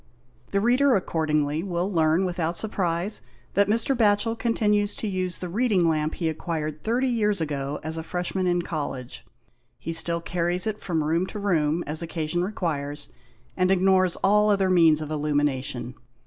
[0.49, 3.21] The reader accordingly will learn without surprise
[3.53, 3.95] that Mr.
[3.95, 8.47] Batchel continues to use the reading lamp he acquired 30 years ago as a Freshman
[8.47, 9.23] in College.
[9.77, 13.09] He still carries it from room to room as occasion requires,
[13.55, 15.93] and ignores all other means of illumination.